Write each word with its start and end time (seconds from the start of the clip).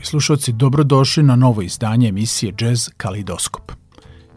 Dragi 0.00 0.08
slušalci, 0.08 0.52
dobrodošli 0.52 1.22
na 1.22 1.36
novo 1.36 1.62
izdanje 1.62 2.08
emisije 2.08 2.54
Jazz 2.60 2.88
Kalidoskop. 2.96 3.72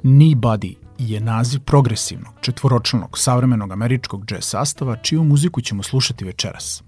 Nobody 0.03 0.75
je 0.97 1.19
naziv 1.19 1.59
progresivnog, 1.59 2.33
četvoročlanog, 2.41 3.17
savremenog 3.17 3.71
američkog 3.71 4.31
jazz 4.31 4.43
sastava, 4.45 4.95
čiju 4.95 5.23
muziku 5.23 5.61
ćemo 5.61 5.83
slušati 5.83 6.25
večeras. 6.25 6.83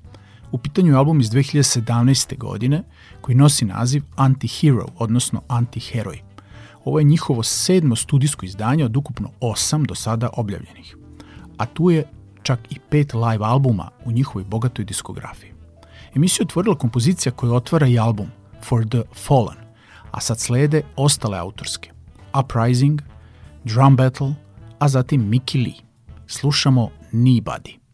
U 0.52 0.58
pitanju 0.58 0.92
je 0.92 0.98
album 0.98 1.22
iz 1.22 1.30
2017. 1.30 2.38
godine 2.38 2.84
koji 3.22 3.36
nosi 3.36 3.66
naziv 3.66 4.04
Anti-Hero, 4.16 4.88
odnosno 4.98 5.42
Anti-Heroj. 5.48 6.20
Ovo 6.86 7.00
je 7.00 7.06
njihovo 7.06 7.44
sedmo 7.44 7.96
studijsko 7.96 8.46
izdanje 8.46 8.86
od 8.86 8.98
ukupno 8.98 9.30
osam 9.40 9.84
do 9.84 9.96
sada 9.96 10.30
objavljenih. 10.34 10.98
A 11.58 11.66
tu 11.66 11.90
je 11.90 12.08
čak 12.44 12.60
i 12.70 12.80
pet 12.90 13.14
live 13.14 13.46
albuma 13.46 13.90
u 14.06 14.12
njihovoj 14.12 14.44
bogatoj 14.44 14.86
diskografiji. 14.86 15.52
Emisiju 16.16 16.44
otvorila 16.44 16.78
kompozicija 16.78 17.32
koja 17.32 17.54
otvara 17.54 17.88
i 17.88 18.00
album 18.00 18.28
For 18.66 18.84
the 18.86 19.04
Fallen, 19.14 19.58
a 20.12 20.22
sad 20.22 20.40
slede 20.40 20.84
ostale 20.96 21.38
autorske 21.38 21.92
Uprising, 22.34 23.02
Drum 23.64 23.96
Battle, 23.96 24.34
a 24.80 24.88
zatim 24.88 25.30
Mickey 25.30 25.58
Lee. 25.58 25.82
Slušamo 26.28 26.90
Nobody. 27.12 27.85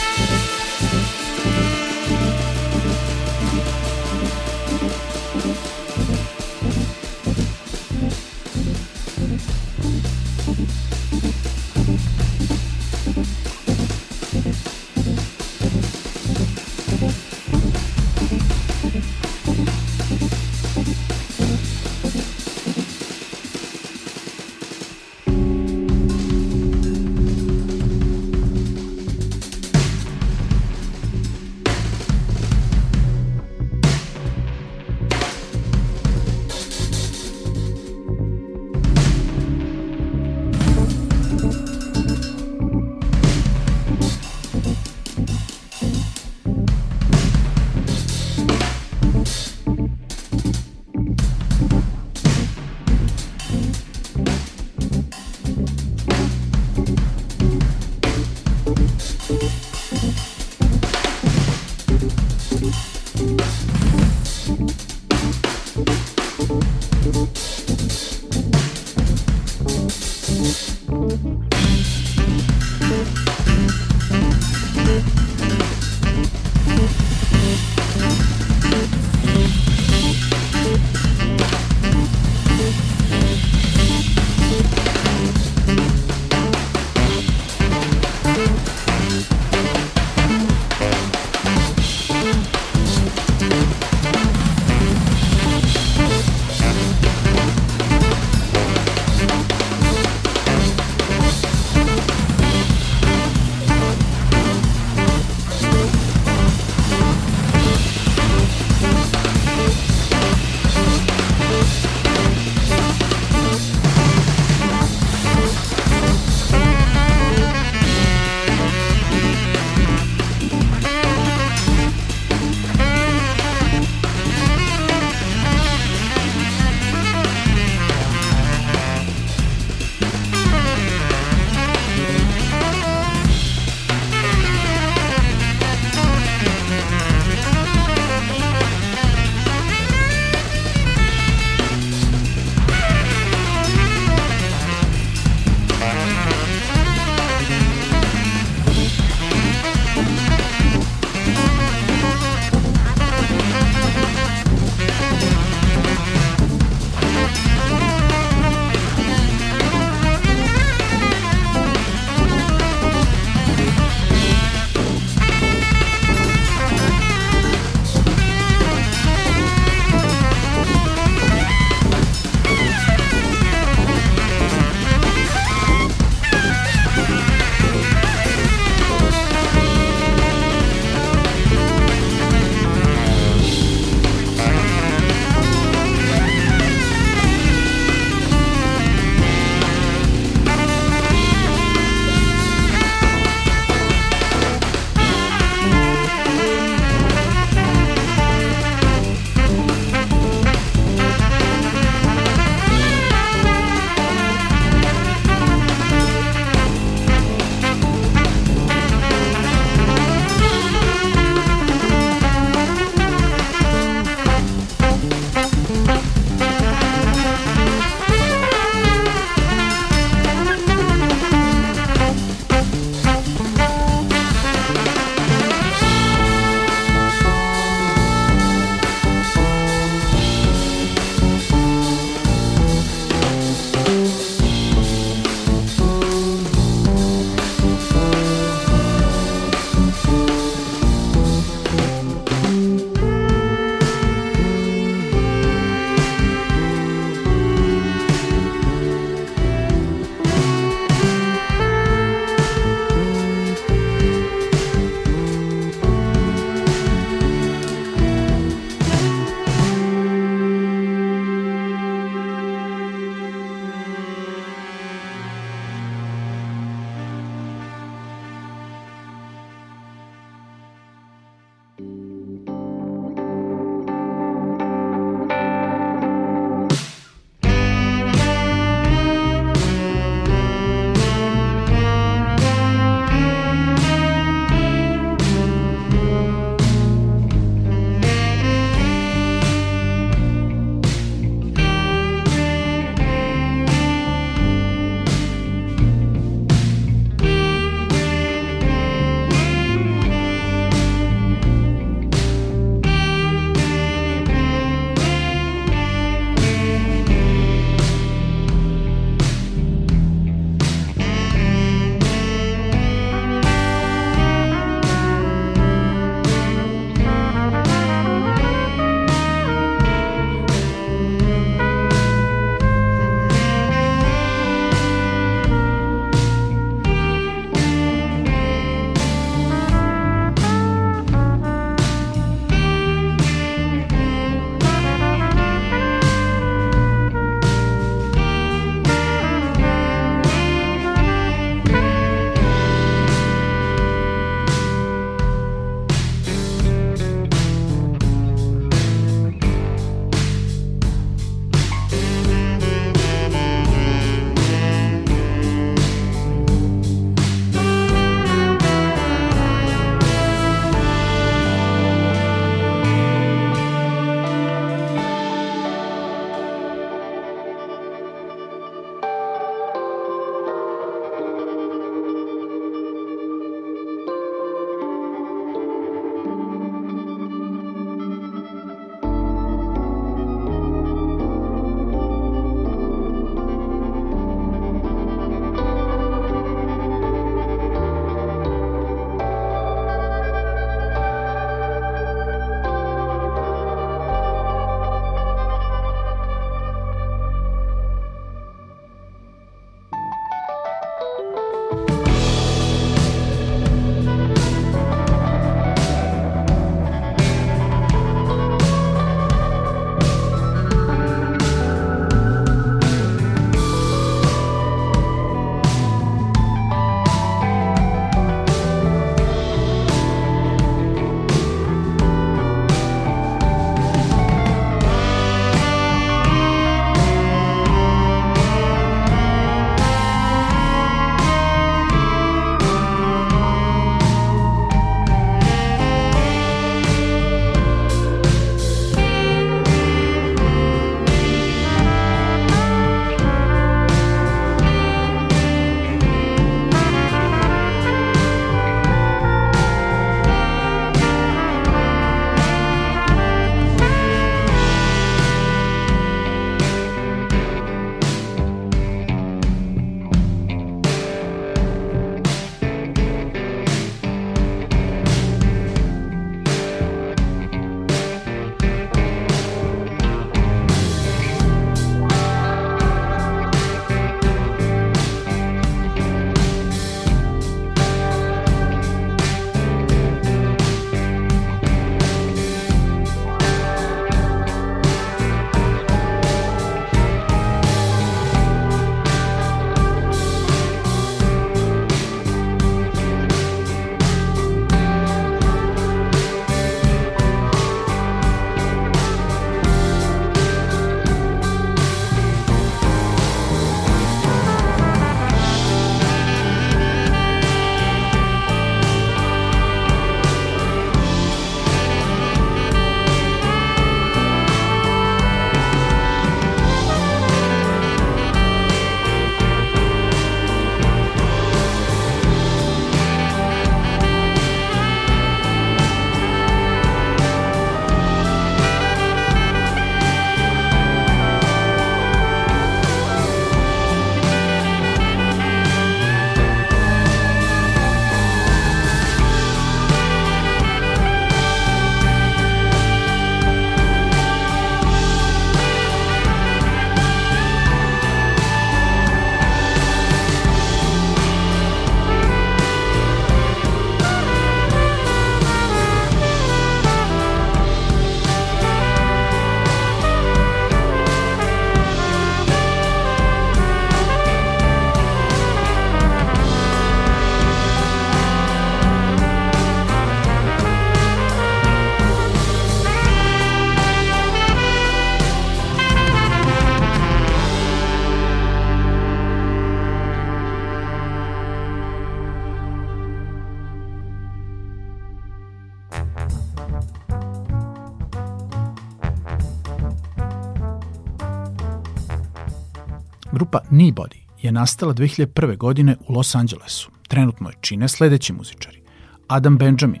Nobody 593.78 594.16
je 594.42 594.52
nastala 594.52 594.94
2001. 594.94 595.56
godine 595.56 595.96
u 596.08 596.12
Los 596.12 596.34
Angelesu. 596.34 596.90
Trenutno 597.08 597.48
je 597.48 597.56
čine 597.60 597.88
sledeći 597.88 598.32
muzičari. 598.32 598.82
Adam 599.28 599.58
Benjamin 599.58 600.00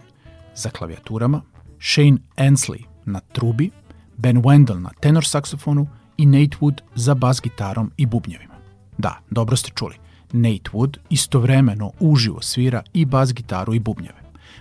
za 0.54 0.70
klavijaturama, 0.70 1.42
Shane 1.80 2.16
Ansley 2.36 2.82
na 3.04 3.20
trubi, 3.20 3.70
Ben 4.16 4.42
Wendell 4.42 4.80
na 4.80 4.90
tenor 5.00 5.24
saksofonu 5.24 5.86
i 6.16 6.26
Nate 6.26 6.56
Wood 6.60 6.80
za 6.94 7.14
bas 7.14 7.40
gitarom 7.42 7.90
i 7.96 8.06
bubnjevima. 8.06 8.54
Da, 8.98 9.18
dobro 9.30 9.56
ste 9.56 9.70
čuli. 9.74 9.94
Nate 10.32 10.70
Wood 10.72 10.96
istovremeno 11.10 11.92
uživo 12.00 12.42
svira 12.42 12.82
i 12.92 13.04
bas 13.04 13.34
gitaru 13.34 13.74
i 13.74 13.78
bubnjeve. 13.78 14.18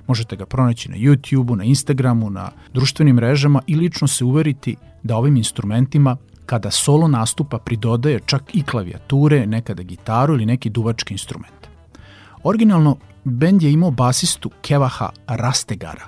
Možete 0.07 0.35
ga 0.35 0.45
pronaći 0.45 0.89
na 0.89 0.97
YouTubeu, 0.97 1.55
na 1.55 1.63
Instagramu, 1.63 2.29
na 2.29 2.51
društvenim 2.73 3.15
mrežama 3.15 3.61
i 3.67 3.75
lično 3.75 4.07
se 4.07 4.25
uveriti 4.25 4.75
da 5.03 5.17
ovim 5.17 5.37
instrumentima 5.37 6.17
kada 6.47 6.71
solo 6.71 7.07
nastupa 7.07 7.57
pridodaje 7.57 8.19
čak 8.25 8.55
i 8.55 8.63
klavijature, 8.63 9.45
nekada 9.45 9.83
gitaru 9.83 10.33
ili 10.33 10.45
neki 10.45 10.69
duvački 10.69 11.13
instrument. 11.13 11.67
Originalno, 12.43 12.97
bend 13.23 13.63
je 13.63 13.71
imao 13.71 13.91
basistu 13.91 14.51
Kevaha 14.61 15.09
Rastegara, 15.27 16.07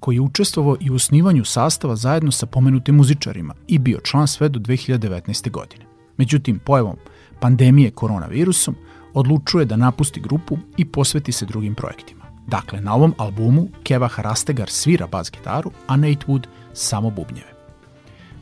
koji 0.00 0.16
je 0.16 0.20
učestvovao 0.20 0.76
i 0.80 0.90
u 0.90 0.94
osnivanju 0.94 1.44
sastava 1.44 1.96
zajedno 1.96 2.32
sa 2.32 2.46
pomenutim 2.46 2.94
muzičarima 2.94 3.54
i 3.68 3.78
bio 3.78 4.00
član 4.04 4.26
sve 4.26 4.48
do 4.48 4.60
2019. 4.60 5.50
godine. 5.50 5.84
Međutim, 6.16 6.58
pojavom 6.58 6.96
pandemije 7.40 7.90
koronavirusom, 7.90 8.76
odlučuje 9.14 9.64
da 9.64 9.76
napusti 9.76 10.20
grupu 10.20 10.58
i 10.76 10.84
posveti 10.84 11.32
se 11.32 11.46
drugim 11.46 11.74
projektima. 11.74 12.24
Dakle, 12.46 12.80
na 12.80 12.94
ovom 12.94 13.14
albumu 13.18 13.68
Keva 13.82 14.08
Harastegar 14.08 14.70
svira 14.70 15.06
bas 15.06 15.30
gitaru, 15.30 15.70
a 15.86 15.96
Nate 15.96 16.26
Wood 16.26 16.46
samo 16.72 17.10
bubnjeve. 17.10 17.59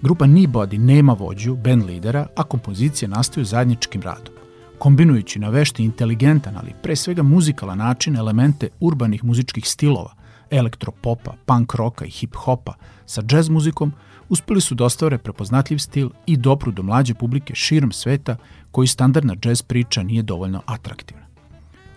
Grupa 0.02 0.26
Nobody 0.26 0.78
nema 0.78 1.12
vođu, 1.12 1.56
band 1.56 1.84
lidera, 1.84 2.26
a 2.36 2.42
kompozicije 2.42 3.08
nastaju 3.08 3.44
zajedničkim 3.44 4.02
radom. 4.02 4.34
Kombinujući 4.78 5.38
na 5.38 5.48
vešti 5.48 5.84
inteligentan, 5.84 6.56
ali 6.56 6.72
pre 6.82 6.96
svega 6.96 7.22
muzikalan 7.22 7.78
način 7.78 8.16
elemente 8.16 8.68
urbanih 8.80 9.24
muzičkih 9.24 9.68
stilova, 9.68 10.14
elektropopa, 10.50 11.34
punk 11.46 11.74
roka 11.74 12.04
i 12.04 12.10
hip-hopa 12.10 12.72
sa 13.06 13.22
džez 13.22 13.48
muzikom, 13.48 13.92
uspeli 14.28 14.60
su 14.60 14.74
da 14.74 14.84
ostvare 14.84 15.18
prepoznatljiv 15.18 15.78
stil 15.78 16.10
i 16.26 16.36
dopru 16.36 16.72
do 16.72 16.82
mlađe 16.82 17.14
publike 17.14 17.54
širom 17.54 17.92
sveta 17.92 18.36
koji 18.70 18.86
standardna 18.86 19.34
džez 19.34 19.62
priča 19.62 20.02
nije 20.02 20.22
dovoljno 20.22 20.62
atraktivna. 20.66 21.26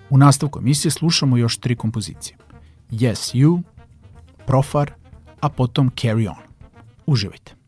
U 0.10 0.18
nastavku 0.18 0.60
emisije 0.60 0.92
slušamo 0.92 1.38
još 1.38 1.58
tri 1.58 1.76
kompozicije. 1.76 2.38
Yes 2.92 3.36
You, 3.36 3.62
Profar, 4.46 4.92
a 5.42 5.50
potom 5.50 5.90
Carry 5.90 6.30
On. 6.30 6.44
Uživajte. 7.06 7.61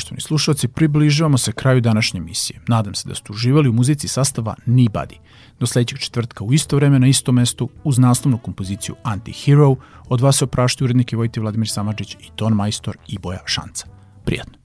Slušalci, 0.00 0.68
približavamo 0.68 1.38
se 1.38 1.52
kraju 1.52 1.80
današnje 1.80 2.18
emisije. 2.18 2.60
Nadam 2.68 2.94
se 2.94 3.08
da 3.08 3.14
ste 3.14 3.32
uživali 3.32 3.68
u 3.68 3.72
muzici 3.72 4.08
sastava 4.08 4.54
Nibody. 4.66 5.16
Do 5.60 5.66
sledećeg 5.66 5.98
četvrtka 5.98 6.44
u 6.44 6.52
isto 6.52 6.76
vreme 6.76 6.98
na 6.98 7.06
istom 7.06 7.34
mestu 7.34 7.68
uz 7.84 7.98
naslovnu 7.98 8.38
kompoziciju 8.38 8.94
Anti-Hero 9.04 9.76
od 10.08 10.20
vas 10.20 10.36
se 10.36 10.44
oprašti 10.44 10.84
urednike 10.84 11.16
Vojti 11.16 11.40
Vladimir 11.40 11.68
Samadžić 11.68 12.14
i 12.14 12.30
Ton 12.36 12.52
Majstor 12.52 12.96
i 13.08 13.18
Boja 13.18 13.42
Šanca. 13.46 13.86
Prijatno. 14.24 14.58